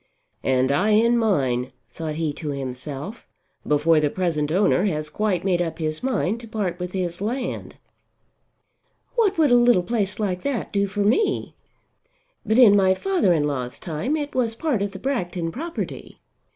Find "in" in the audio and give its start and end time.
0.89-1.15, 12.57-12.75, 13.31-13.43